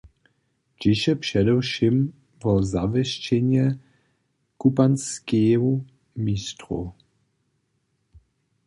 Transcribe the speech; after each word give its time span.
Dźěše 0.79 1.13
předewšěm 1.23 1.95
wo 2.41 2.53
zawěsćenje 2.71 3.65
kupanskeju 4.61 5.69
mištrow. 6.23 6.85